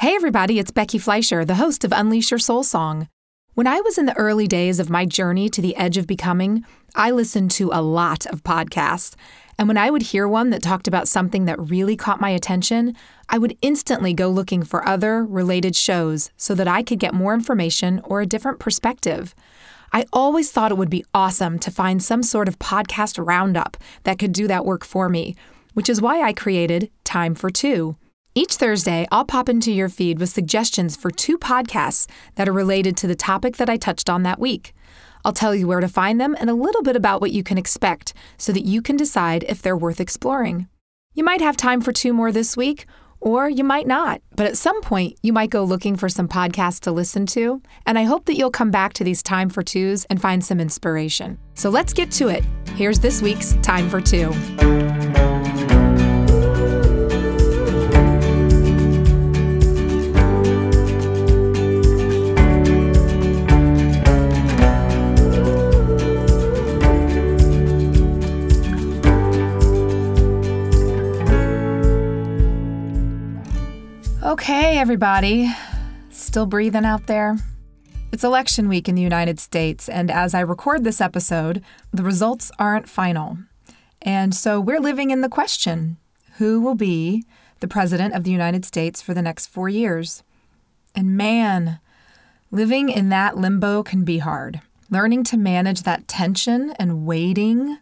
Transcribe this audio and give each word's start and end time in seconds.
Hey, 0.00 0.14
everybody, 0.14 0.58
it's 0.58 0.70
Becky 0.70 0.96
Fleischer, 0.96 1.44
the 1.44 1.56
host 1.56 1.84
of 1.84 1.92
Unleash 1.92 2.30
Your 2.30 2.38
Soul 2.38 2.62
Song. 2.62 3.06
When 3.52 3.66
I 3.66 3.82
was 3.82 3.98
in 3.98 4.06
the 4.06 4.16
early 4.16 4.46
days 4.46 4.80
of 4.80 4.88
my 4.88 5.04
journey 5.04 5.50
to 5.50 5.60
the 5.60 5.76
edge 5.76 5.98
of 5.98 6.06
becoming, 6.06 6.64
I 6.94 7.10
listened 7.10 7.50
to 7.50 7.68
a 7.70 7.82
lot 7.82 8.24
of 8.24 8.42
podcasts. 8.42 9.14
And 9.58 9.68
when 9.68 9.76
I 9.76 9.90
would 9.90 10.00
hear 10.00 10.26
one 10.26 10.48
that 10.50 10.62
talked 10.62 10.88
about 10.88 11.06
something 11.06 11.44
that 11.44 11.60
really 11.60 11.96
caught 11.96 12.18
my 12.18 12.30
attention, 12.30 12.96
I 13.28 13.36
would 13.36 13.58
instantly 13.60 14.14
go 14.14 14.30
looking 14.30 14.62
for 14.62 14.88
other 14.88 15.22
related 15.22 15.76
shows 15.76 16.30
so 16.38 16.54
that 16.54 16.66
I 16.66 16.82
could 16.82 16.98
get 16.98 17.12
more 17.12 17.34
information 17.34 18.00
or 18.02 18.22
a 18.22 18.26
different 18.26 18.58
perspective. 18.58 19.34
I 19.92 20.06
always 20.14 20.50
thought 20.50 20.72
it 20.72 20.78
would 20.78 20.88
be 20.88 21.04
awesome 21.12 21.58
to 21.58 21.70
find 21.70 22.02
some 22.02 22.22
sort 22.22 22.48
of 22.48 22.58
podcast 22.58 23.22
roundup 23.22 23.76
that 24.04 24.18
could 24.18 24.32
do 24.32 24.48
that 24.48 24.64
work 24.64 24.82
for 24.82 25.10
me, 25.10 25.36
which 25.74 25.90
is 25.90 26.00
why 26.00 26.22
I 26.22 26.32
created 26.32 26.90
Time 27.04 27.34
for 27.34 27.50
Two. 27.50 27.96
Each 28.32 28.54
Thursday, 28.54 29.08
I'll 29.10 29.24
pop 29.24 29.48
into 29.48 29.72
your 29.72 29.88
feed 29.88 30.20
with 30.20 30.28
suggestions 30.28 30.94
for 30.94 31.10
two 31.10 31.36
podcasts 31.36 32.08
that 32.36 32.48
are 32.48 32.52
related 32.52 32.96
to 32.98 33.08
the 33.08 33.16
topic 33.16 33.56
that 33.56 33.68
I 33.68 33.76
touched 33.76 34.08
on 34.08 34.22
that 34.22 34.38
week. 34.38 34.72
I'll 35.24 35.32
tell 35.32 35.52
you 35.52 35.66
where 35.66 35.80
to 35.80 35.88
find 35.88 36.20
them 36.20 36.36
and 36.38 36.48
a 36.48 36.54
little 36.54 36.82
bit 36.82 36.94
about 36.94 37.20
what 37.20 37.32
you 37.32 37.42
can 37.42 37.58
expect 37.58 38.14
so 38.38 38.52
that 38.52 38.64
you 38.64 38.82
can 38.82 38.96
decide 38.96 39.44
if 39.48 39.60
they're 39.60 39.76
worth 39.76 40.00
exploring. 40.00 40.68
You 41.12 41.24
might 41.24 41.40
have 41.40 41.56
time 41.56 41.80
for 41.80 41.92
two 41.92 42.12
more 42.12 42.30
this 42.30 42.56
week, 42.56 42.86
or 43.18 43.50
you 43.50 43.64
might 43.64 43.88
not, 43.88 44.22
but 44.36 44.46
at 44.46 44.56
some 44.56 44.80
point, 44.80 45.18
you 45.22 45.32
might 45.32 45.50
go 45.50 45.64
looking 45.64 45.96
for 45.96 46.08
some 46.08 46.28
podcasts 46.28 46.80
to 46.80 46.92
listen 46.92 47.26
to, 47.26 47.60
and 47.84 47.98
I 47.98 48.04
hope 48.04 48.26
that 48.26 48.36
you'll 48.36 48.52
come 48.52 48.70
back 48.70 48.92
to 48.94 49.04
these 49.04 49.24
Time 49.24 49.50
for 49.50 49.64
Twos 49.64 50.04
and 50.04 50.22
find 50.22 50.42
some 50.42 50.60
inspiration. 50.60 51.36
So 51.54 51.68
let's 51.68 51.92
get 51.92 52.12
to 52.12 52.28
it. 52.28 52.44
Here's 52.76 53.00
this 53.00 53.20
week's 53.20 53.54
Time 53.54 53.90
for 53.90 54.00
Two. 54.00 54.30
Okay, 74.30 74.78
everybody. 74.78 75.52
Still 76.10 76.46
breathing 76.46 76.84
out 76.84 77.08
there? 77.08 77.36
It's 78.12 78.22
election 78.22 78.68
week 78.68 78.88
in 78.88 78.94
the 78.94 79.02
United 79.02 79.40
States, 79.40 79.88
and 79.88 80.08
as 80.08 80.34
I 80.34 80.40
record 80.40 80.84
this 80.84 81.00
episode, 81.00 81.64
the 81.92 82.04
results 82.04 82.52
aren't 82.56 82.88
final. 82.88 83.38
And 84.00 84.32
so 84.32 84.60
we're 84.60 84.78
living 84.78 85.10
in 85.10 85.20
the 85.20 85.28
question 85.28 85.96
who 86.38 86.60
will 86.60 86.76
be 86.76 87.24
the 87.58 87.66
President 87.66 88.14
of 88.14 88.22
the 88.22 88.30
United 88.30 88.64
States 88.64 89.02
for 89.02 89.14
the 89.14 89.20
next 89.20 89.48
four 89.48 89.68
years? 89.68 90.22
And 90.94 91.16
man, 91.16 91.80
living 92.52 92.88
in 92.88 93.08
that 93.08 93.36
limbo 93.36 93.82
can 93.82 94.04
be 94.04 94.18
hard. 94.18 94.60
Learning 94.90 95.24
to 95.24 95.36
manage 95.36 95.82
that 95.82 96.06
tension 96.06 96.72
and 96.78 97.04
waiting 97.04 97.78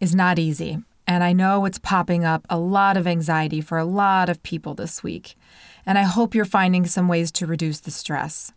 is 0.00 0.14
not 0.14 0.38
easy. 0.38 0.78
And 1.06 1.22
I 1.22 1.32
know 1.32 1.64
it's 1.64 1.78
popping 1.78 2.24
up 2.24 2.46
a 2.48 2.58
lot 2.58 2.96
of 2.96 3.06
anxiety 3.06 3.60
for 3.60 3.78
a 3.78 3.84
lot 3.84 4.28
of 4.28 4.42
people 4.42 4.74
this 4.74 5.02
week 5.02 5.36
and 5.86 5.98
I 5.98 6.02
hope 6.02 6.34
you're 6.34 6.44
finding 6.44 6.86
some 6.86 7.08
ways 7.08 7.30
to 7.32 7.46
reduce 7.46 7.80
the 7.80 7.90
stress. 7.90 8.52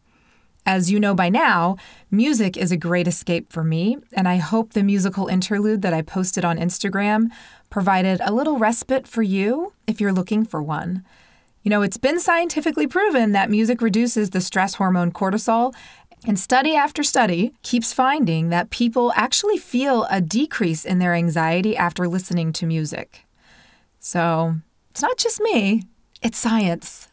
As 0.66 0.92
you 0.92 1.00
know 1.00 1.14
by 1.14 1.30
now, 1.30 1.78
music 2.12 2.58
is 2.58 2.72
a 2.72 2.78
great 2.78 3.08
escape 3.08 3.52
for 3.54 3.64
me, 3.64 3.98
and 4.14 4.28
I 4.28 4.38
hope 4.38 4.74
the 4.74 4.84
musical 4.84 5.28
interlude 5.28 5.82
that 5.82 5.94
I 5.94 6.02
posted 6.02 6.44
on 6.44 6.58
Instagram 6.58 7.30
provided 7.70 8.20
a 8.24 8.34
little 8.34 8.58
respite 8.58 9.08
for 9.08 9.22
you 9.22 9.74
if 9.88 10.02
you're 10.02 10.12
looking 10.12 10.44
for 10.44 10.62
one. 10.62 11.06
You 11.64 11.70
know, 11.70 11.82
it's 11.82 11.98
been 11.98 12.20
scientifically 12.20 12.88
proven 12.88 13.32
that 13.32 13.50
music 13.50 13.82
reduces 13.82 14.30
the 14.30 14.42
stress 14.42 14.76
hormone 14.76 15.12
cortisol, 15.12 15.74
and 16.26 16.40
study 16.40 16.76
after 16.76 17.04
study 17.04 17.54
keeps 17.62 17.94
finding 17.94 18.50
that 18.50 18.70
people 18.70 19.14
actually 19.16 19.58
feel 19.58 20.06
a 20.10 20.20
decrease 20.20 20.84
in 20.84 21.00
their 21.00 21.14
anxiety 21.14 21.78
after 21.78 22.08
listening 22.08 22.52
to 22.54 22.66
music. 22.66 23.26
So, 24.00 24.56
it's 24.92 25.02
not 25.02 25.18
just 25.18 25.42
me, 25.42 25.84
it's 26.22 26.38
science. 26.38 27.08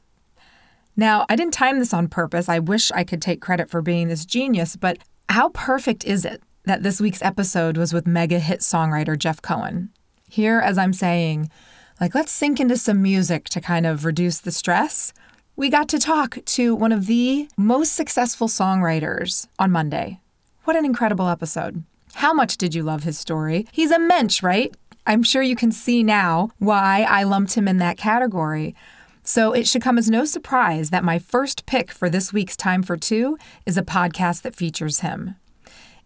Now, 0.97 1.27
I 1.29 1.37
didn't 1.37 1.55
time 1.55 1.79
this 1.79 1.93
on 1.93 2.09
purpose. 2.09 2.49
I 2.49 2.61
wish 2.61 2.91
I 2.93 3.05
could 3.05 3.21
take 3.21 3.41
credit 3.41 3.69
for 3.69 3.83
being 3.83 4.09
this 4.09 4.25
genius, 4.25 4.77
but 4.77 4.99
how 5.29 5.49
perfect 5.51 6.05
is 6.05 6.25
it 6.25 6.43
that 6.65 6.83
this 6.83 7.01
week's 7.01 7.23
episode 7.23 7.77
was 7.77 7.93
with 7.93 8.07
mega 8.07 8.39
hit 8.39 8.61
songwriter 8.61 9.19
Jeff 9.19 9.43
Cohen? 9.43 9.91
Here, 10.29 10.61
as 10.61 10.79
I'm 10.79 10.93
saying, 10.93 11.51
like, 12.01 12.15
let's 12.15 12.33
sink 12.33 12.61
into 12.61 12.77
some 12.77 13.03
music 13.03 13.49
to 13.51 13.61
kind 13.61 13.87
of 13.87 14.05
reduce 14.05 14.39
the 14.39 14.53
stress. 14.53 15.13
We 15.57 15.71
got 15.71 15.89
to 15.91 16.01
talk 16.01 16.39
to 16.47 16.75
one 16.75 16.91
of 16.91 17.07
the 17.07 17.49
most 17.57 17.93
successful 17.93 18.49
songwriters 18.49 19.47
on 19.57 19.71
Monday. 19.71 20.21
What 20.65 20.75
an 20.75 20.85
incredible 20.85 21.29
episode. 21.29 21.85
How 22.15 22.33
much 22.33 22.57
did 22.57 22.75
you 22.75 22.83
love 22.83 23.05
his 23.05 23.21
story? 23.21 23.69
He's 23.71 23.93
a 23.93 24.01
mensch, 24.01 24.43
right? 24.43 24.75
I'm 25.07 25.23
sure 25.23 25.43
you 25.43 25.55
can 25.55 25.71
see 25.71 26.03
now 26.03 26.51
why 26.59 27.07
I 27.09 27.23
lumped 27.23 27.55
him 27.55 27.69
in 27.69 27.77
that 27.77 27.97
category. 27.97 28.75
So 29.23 29.53
it 29.53 29.69
should 29.69 29.81
come 29.81 29.97
as 29.97 30.11
no 30.11 30.25
surprise 30.25 30.91
that 30.91 31.05
my 31.05 31.21
first 31.21 31.67
pick 31.67 31.93
for 31.93 32.11
this 32.11 32.33
week's 32.33 32.57
Time 32.57 32.83
for 32.83 32.97
Two 32.97 33.39
is 33.65 33.77
a 33.77 33.83
podcast 33.83 34.43
that 34.43 34.57
features 34.57 35.01
him. 35.01 35.37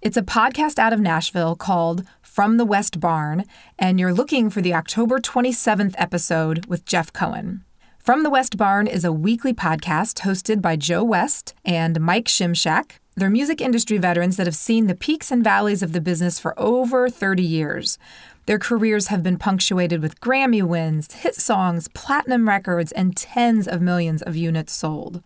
It's 0.03 0.19
a 0.19 0.23
podcast 0.23 0.79
out 0.79 0.93
of 0.93 1.01
Nashville 1.01 1.57
called 1.57 2.05
From 2.21 2.59
the 2.59 2.67
West 2.67 3.01
Barn, 3.01 3.47
and 3.79 3.99
you're 3.99 4.13
looking 4.13 4.51
for 4.51 4.61
the 4.61 4.75
October 4.75 5.19
27th 5.19 5.95
episode 5.97 6.67
with 6.67 6.85
Jeff 6.85 7.15
Cohen. 7.15 7.65
From 8.09 8.23
the 8.23 8.31
West 8.31 8.57
Barn 8.57 8.87
is 8.87 9.05
a 9.05 9.13
weekly 9.13 9.53
podcast 9.53 10.21
hosted 10.21 10.63
by 10.63 10.77
Joe 10.77 11.05
West 11.05 11.53
and 11.63 12.01
Mike 12.01 12.25
Szymczak. 12.25 12.93
They're 13.17 13.29
music 13.29 13.61
industry 13.61 13.99
veterans 13.99 14.39
that 14.39 14.47
have 14.47 14.57
seen 14.57 14.87
the 14.87 14.95
peaks 14.95 15.31
and 15.31 15.45
valleys 15.45 15.83
of 15.83 15.93
the 15.93 16.01
business 16.01 16.39
for 16.39 16.59
over 16.59 17.11
30 17.11 17.43
years. 17.43 17.99
Their 18.47 18.59
careers 18.59 19.09
have 19.09 19.23
been 19.23 19.37
punctuated 19.37 20.01
with 20.01 20.23
Grammy 20.23 20.63
wins, 20.63 21.13
hit 21.13 21.35
songs, 21.35 21.89
platinum 21.89 22.49
records, 22.49 22.93
and 22.93 23.15
tens 23.15 23.69
of 23.69 23.83
millions 23.83 24.23
of 24.23 24.35
units 24.35 24.73
sold. 24.73 25.23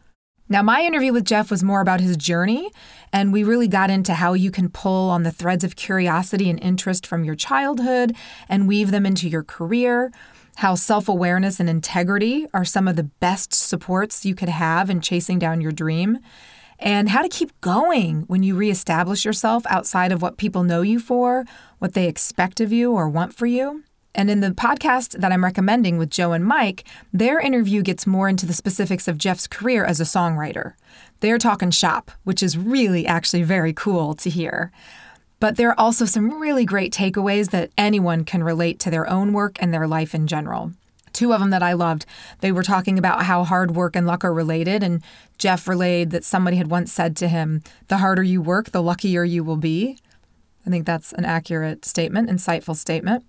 Now, 0.48 0.62
my 0.62 0.82
interview 0.82 1.12
with 1.12 1.24
Jeff 1.24 1.52
was 1.52 1.62
more 1.62 1.82
about 1.82 2.00
his 2.00 2.16
journey, 2.16 2.68
and 3.12 3.32
we 3.32 3.44
really 3.44 3.68
got 3.68 3.90
into 3.90 4.14
how 4.14 4.32
you 4.32 4.50
can 4.50 4.68
pull 4.68 5.08
on 5.08 5.22
the 5.22 5.30
threads 5.30 5.62
of 5.62 5.76
curiosity 5.76 6.50
and 6.50 6.60
interest 6.60 7.06
from 7.06 7.22
your 7.22 7.36
childhood 7.36 8.16
and 8.48 8.66
weave 8.66 8.90
them 8.90 9.06
into 9.06 9.28
your 9.28 9.44
career, 9.44 10.10
how 10.56 10.74
self 10.74 11.08
awareness 11.08 11.60
and 11.60 11.68
integrity 11.68 12.46
are 12.52 12.64
some 12.64 12.88
of 12.88 12.96
the 12.96 13.04
best 13.04 13.52
supports 13.52 14.24
you 14.24 14.34
could 14.34 14.48
have 14.48 14.90
in 14.90 15.00
chasing 15.00 15.38
down 15.38 15.60
your 15.60 15.72
dream, 15.72 16.18
and 16.78 17.08
how 17.08 17.22
to 17.22 17.28
keep 17.28 17.58
going 17.60 18.22
when 18.22 18.42
you 18.42 18.56
reestablish 18.56 19.24
yourself 19.24 19.64
outside 19.68 20.12
of 20.12 20.20
what 20.20 20.36
people 20.36 20.64
know 20.64 20.82
you 20.82 20.98
for, 20.98 21.44
what 21.78 21.94
they 21.94 22.08
expect 22.08 22.60
of 22.60 22.72
you 22.72 22.92
or 22.92 23.08
want 23.08 23.34
for 23.34 23.46
you. 23.46 23.84
And 24.14 24.30
in 24.30 24.40
the 24.40 24.50
podcast 24.50 25.18
that 25.20 25.32
I'm 25.32 25.44
recommending 25.44 25.96
with 25.96 26.10
Joe 26.10 26.32
and 26.32 26.44
Mike, 26.44 26.84
their 27.12 27.40
interview 27.40 27.82
gets 27.82 28.06
more 28.06 28.28
into 28.28 28.44
the 28.44 28.52
specifics 28.52 29.08
of 29.08 29.16
Jeff's 29.16 29.46
career 29.46 29.84
as 29.84 30.00
a 30.00 30.04
songwriter. 30.04 30.74
They're 31.20 31.38
talking 31.38 31.70
shop, 31.70 32.10
which 32.24 32.42
is 32.42 32.58
really 32.58 33.06
actually 33.06 33.42
very 33.42 33.72
cool 33.72 34.14
to 34.14 34.28
hear. 34.28 34.70
But 35.42 35.56
there 35.56 35.70
are 35.70 35.80
also 35.80 36.04
some 36.04 36.40
really 36.40 36.64
great 36.64 36.92
takeaways 36.92 37.50
that 37.50 37.72
anyone 37.76 38.24
can 38.24 38.44
relate 38.44 38.78
to 38.78 38.92
their 38.92 39.10
own 39.10 39.32
work 39.32 39.56
and 39.58 39.74
their 39.74 39.88
life 39.88 40.14
in 40.14 40.28
general 40.28 40.70
two 41.12 41.34
of 41.34 41.40
them 41.40 41.50
that 41.50 41.62
I 41.62 41.74
loved. 41.74 42.06
They 42.40 42.52
were 42.52 42.62
talking 42.62 42.96
about 42.96 43.24
how 43.24 43.44
hard 43.44 43.76
work 43.76 43.94
and 43.94 44.06
luck 44.06 44.24
are 44.24 44.32
related, 44.32 44.82
and 44.82 45.02
Jeff 45.36 45.68
relayed 45.68 46.10
that 46.10 46.24
somebody 46.24 46.56
had 46.56 46.70
once 46.70 46.90
said 46.90 47.16
to 47.18 47.28
him, 47.28 47.62
The 47.88 47.98
harder 47.98 48.22
you 48.22 48.40
work, 48.40 48.70
the 48.70 48.82
luckier 48.82 49.22
you 49.22 49.44
will 49.44 49.58
be. 49.58 49.98
I 50.66 50.70
think 50.70 50.86
that's 50.86 51.12
an 51.12 51.26
accurate 51.26 51.84
statement, 51.84 52.30
insightful 52.30 52.76
statement. 52.76 53.26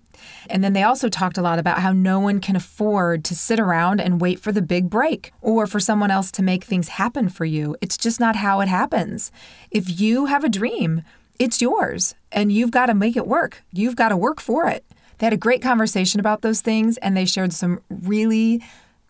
And 0.48 0.64
then 0.64 0.72
they 0.72 0.82
also 0.82 1.10
talked 1.10 1.36
a 1.36 1.42
lot 1.42 1.58
about 1.58 1.80
how 1.80 1.92
no 1.92 2.20
one 2.20 2.40
can 2.40 2.56
afford 2.56 3.22
to 3.26 3.34
sit 3.34 3.60
around 3.60 4.00
and 4.00 4.18
wait 4.18 4.40
for 4.40 4.50
the 4.50 4.62
big 4.62 4.88
break 4.88 5.32
or 5.42 5.66
for 5.66 5.78
someone 5.78 6.10
else 6.10 6.30
to 6.32 6.42
make 6.42 6.64
things 6.64 6.88
happen 6.88 7.28
for 7.28 7.44
you. 7.44 7.76
It's 7.82 7.98
just 7.98 8.18
not 8.18 8.36
how 8.36 8.60
it 8.60 8.68
happens. 8.68 9.30
If 9.70 10.00
you 10.00 10.24
have 10.24 10.42
a 10.42 10.48
dream, 10.48 11.02
it's 11.38 11.60
yours 11.60 12.14
and 12.32 12.52
you've 12.52 12.70
got 12.70 12.86
to 12.86 12.94
make 12.94 13.16
it 13.16 13.26
work. 13.26 13.62
You've 13.72 13.96
got 13.96 14.10
to 14.10 14.16
work 14.16 14.40
for 14.40 14.68
it. 14.68 14.84
They 15.18 15.26
had 15.26 15.32
a 15.32 15.38
great 15.38 15.62
conversation 15.62 16.20
about 16.20 16.42
those 16.42 16.60
things 16.60 16.96
and 16.98 17.16
they 17.16 17.24
shared 17.24 17.52
some 17.52 17.80
really 17.88 18.62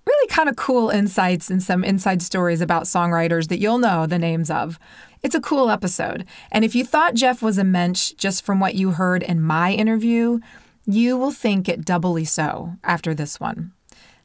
really 0.07 0.29
kind 0.29 0.49
of 0.49 0.57
cool 0.57 0.91
insights 0.91 1.51
and 1.51 1.63
some 1.63 1.83
inside 1.83 2.21
stories 2.21 2.61
about 2.61 2.85
songwriters 2.85 3.49
that 3.49 3.59
you'll 3.59 3.79
know 3.79 4.07
the 4.07 4.19
names 4.19 4.51
of. 4.51 4.79
It's 5.23 5.35
a 5.35 5.41
cool 5.41 5.71
episode. 5.71 6.27
And 6.53 6.65
if 6.65 6.75
you 6.75 6.85
thought 6.85 7.15
Jeff 7.15 7.41
was 7.41 7.57
a 7.57 7.65
mensch 7.65 8.13
just 8.13 8.45
from 8.45 8.61
what 8.61 8.75
you 8.75 8.91
heard 8.91 9.23
in 9.23 9.41
my 9.41 9.73
interview, 9.73 10.41
you 10.85 11.17
will 11.17 11.31
think 11.31 11.69
it 11.69 11.85
doubly 11.85 12.27
so 12.27 12.75
after 12.85 13.15
this 13.15 13.41
one. 13.41 13.73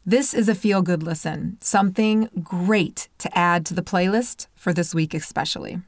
This 0.05 0.33
is 0.33 0.49
a 0.49 0.55
feel 0.55 0.81
good 0.81 1.03
listen, 1.03 1.57
something 1.61 2.29
great 2.43 3.07
to 3.19 3.37
add 3.37 3.65
to 3.67 3.73
the 3.73 3.81
playlist 3.81 4.47
for 4.55 4.73
this 4.73 4.93
week, 4.93 5.13
especially. 5.13 5.79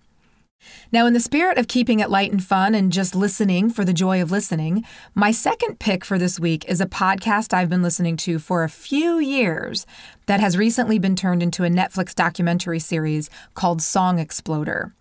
Now, 0.91 1.05
in 1.05 1.13
the 1.13 1.19
spirit 1.19 1.57
of 1.57 1.67
keeping 1.67 1.99
it 1.99 2.09
light 2.09 2.31
and 2.31 2.43
fun 2.43 2.75
and 2.75 2.91
just 2.91 3.15
listening 3.15 3.69
for 3.69 3.85
the 3.85 3.93
joy 3.93 4.21
of 4.21 4.31
listening, 4.31 4.85
my 5.15 5.31
second 5.31 5.79
pick 5.79 6.03
for 6.03 6.17
this 6.17 6.39
week 6.39 6.65
is 6.67 6.81
a 6.81 6.85
podcast 6.85 7.53
I've 7.53 7.69
been 7.69 7.81
listening 7.81 8.17
to 8.17 8.39
for 8.39 8.63
a 8.63 8.69
few 8.69 9.19
years 9.19 9.85
that 10.25 10.39
has 10.39 10.57
recently 10.57 10.99
been 10.99 11.15
turned 11.15 11.41
into 11.41 11.63
a 11.63 11.69
Netflix 11.69 12.13
documentary 12.13 12.79
series 12.79 13.29
called 13.53 13.81
Song 13.81 14.19
Exploder. 14.19 14.93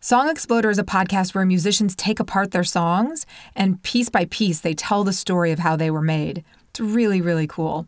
Song 0.00 0.28
Exploder 0.30 0.70
is 0.70 0.78
a 0.78 0.84
podcast 0.84 1.34
where 1.34 1.44
musicians 1.44 1.94
take 1.94 2.20
apart 2.20 2.52
their 2.52 2.64
songs 2.64 3.26
and 3.54 3.82
piece 3.82 4.08
by 4.08 4.24
piece 4.24 4.60
they 4.60 4.74
tell 4.74 5.04
the 5.04 5.12
story 5.12 5.52
of 5.52 5.58
how 5.58 5.76
they 5.76 5.90
were 5.90 6.00
made. 6.00 6.42
It's 6.70 6.80
really, 6.80 7.20
really 7.20 7.46
cool. 7.46 7.86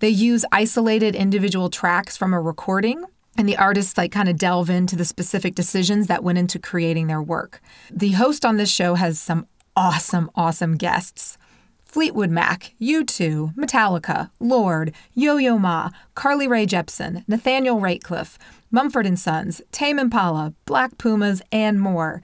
They 0.00 0.08
use 0.08 0.44
isolated 0.50 1.14
individual 1.14 1.70
tracks 1.70 2.16
from 2.16 2.34
a 2.34 2.40
recording 2.40 3.04
and 3.36 3.48
the 3.48 3.56
artists 3.56 3.96
like 3.96 4.12
kind 4.12 4.28
of 4.28 4.36
delve 4.36 4.70
into 4.70 4.96
the 4.96 5.04
specific 5.04 5.54
decisions 5.54 6.06
that 6.06 6.22
went 6.22 6.38
into 6.38 6.58
creating 6.58 7.06
their 7.06 7.22
work. 7.22 7.60
The 7.90 8.12
host 8.12 8.44
on 8.44 8.56
this 8.56 8.70
show 8.70 8.94
has 8.94 9.18
some 9.18 9.46
awesome, 9.76 10.30
awesome 10.34 10.76
guests. 10.76 11.36
Fleetwood 11.84 12.30
Mac, 12.30 12.74
U2, 12.80 13.54
Metallica, 13.54 14.30
Lorde, 14.40 14.92
Yo-Yo 15.14 15.58
Ma, 15.58 15.90
Carly 16.16 16.48
Rae 16.48 16.66
Jepsen, 16.66 17.22
Nathaniel 17.28 17.80
Rateliff, 17.80 18.36
Mumford 18.72 19.16
& 19.18 19.20
Sons, 19.20 19.62
Tame 19.70 20.00
Impala, 20.00 20.54
Black 20.64 20.98
Pumas, 20.98 21.40
and 21.52 21.80
more. 21.80 22.22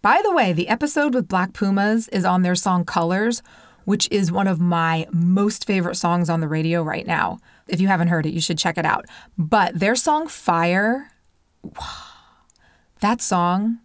By 0.00 0.22
the 0.24 0.32
way, 0.32 0.54
the 0.54 0.68
episode 0.68 1.14
with 1.14 1.28
Black 1.28 1.52
Pumas 1.52 2.08
is 2.08 2.24
on 2.24 2.40
their 2.40 2.54
song 2.54 2.86
Colors, 2.86 3.42
which 3.84 4.08
is 4.10 4.32
one 4.32 4.46
of 4.46 4.60
my 4.60 5.06
most 5.12 5.66
favorite 5.66 5.96
songs 5.96 6.30
on 6.30 6.40
the 6.40 6.48
radio 6.48 6.82
right 6.82 7.06
now. 7.06 7.38
If 7.70 7.80
you 7.80 7.88
haven't 7.88 8.08
heard 8.08 8.26
it, 8.26 8.34
you 8.34 8.40
should 8.40 8.58
check 8.58 8.78
it 8.78 8.84
out. 8.84 9.06
But 9.38 9.78
their 9.78 9.94
song 9.94 10.26
Fire, 10.26 11.10
that 13.00 13.20
song, 13.20 13.78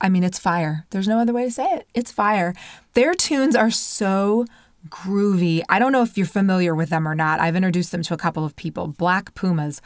I 0.00 0.08
mean, 0.08 0.24
it's 0.24 0.38
fire. 0.38 0.86
There's 0.90 1.08
no 1.08 1.18
other 1.18 1.32
way 1.32 1.44
to 1.44 1.50
say 1.50 1.64
it. 1.64 1.86
It's 1.94 2.12
fire. 2.12 2.54
Their 2.92 3.14
tunes 3.14 3.56
are 3.56 3.70
so 3.70 4.44
groovy. 4.88 5.62
I 5.68 5.78
don't 5.78 5.92
know 5.92 6.02
if 6.02 6.18
you're 6.18 6.26
familiar 6.26 6.74
with 6.74 6.90
them 6.90 7.08
or 7.08 7.14
not. 7.14 7.40
I've 7.40 7.56
introduced 7.56 7.90
them 7.90 8.02
to 8.02 8.14
a 8.14 8.18
couple 8.18 8.44
of 8.44 8.56
people. 8.56 8.88
Black 8.88 9.34
Pumas. 9.34 9.80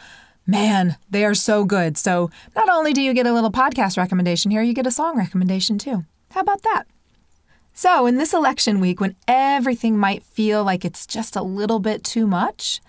Man, 0.46 0.96
they 1.10 1.24
are 1.24 1.34
so 1.34 1.64
good. 1.64 1.98
So, 1.98 2.30
not 2.56 2.68
only 2.70 2.92
do 2.92 3.02
you 3.02 3.12
get 3.12 3.26
a 3.26 3.32
little 3.32 3.52
podcast 3.52 3.98
recommendation 3.98 4.50
here, 4.50 4.62
you 4.62 4.72
get 4.72 4.86
a 4.86 4.90
song 4.90 5.16
recommendation 5.16 5.78
too. 5.78 6.04
How 6.30 6.40
about 6.40 6.62
that? 6.62 6.84
So, 7.74 8.06
in 8.06 8.16
this 8.16 8.32
election 8.32 8.80
week, 8.80 9.00
when 9.00 9.14
everything 9.28 9.98
might 9.98 10.22
feel 10.22 10.64
like 10.64 10.84
it's 10.84 11.06
just 11.06 11.36
a 11.36 11.42
little 11.42 11.78
bit 11.78 12.02
too 12.02 12.26
much, 12.26 12.80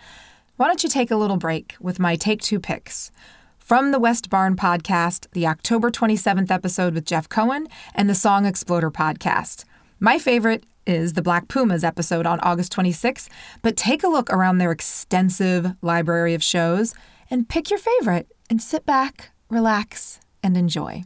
why 0.60 0.68
don't 0.68 0.84
you 0.84 0.90
take 0.90 1.10
a 1.10 1.16
little 1.16 1.38
break 1.38 1.78
with 1.80 2.00
my 2.00 2.18
Take 2.18 2.42
Two 2.42 2.60
picks? 2.60 3.12
From 3.60 3.92
the 3.92 4.00
West 4.00 4.30
Barn 4.30 4.58
podcast, 4.58 5.26
the 5.32 5.48
October 5.48 5.90
27th 5.90 6.52
episode 6.52 6.94
with 6.94 7.06
Jeff 7.06 7.30
Cohen, 7.30 7.70
and 7.96 8.10
the 8.10 8.14
Song 8.14 8.46
Exploder 8.46 8.92
podcast. 8.92 9.64
My 10.02 10.20
favorite 10.20 10.66
is 10.86 11.14
the 11.14 11.22
Black 11.22 11.48
Pumas 11.48 11.86
episode 11.86 12.26
on 12.26 12.42
August 12.42 12.76
26th, 12.76 13.30
but 13.62 13.78
take 13.78 14.04
a 14.04 14.10
look 14.10 14.30
around 14.34 14.58
their 14.58 14.72
extensive 14.72 15.76
library 15.82 16.34
of 16.34 16.44
shows 16.44 16.94
and 17.32 17.48
pick 17.48 17.70
your 17.70 17.80
favorite 17.80 18.30
and 18.50 18.62
sit 18.62 18.86
back, 18.86 19.32
relax, 19.48 20.20
and 20.44 20.58
enjoy. 20.58 21.06